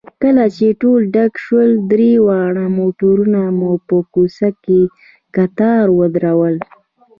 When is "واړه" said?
2.27-2.65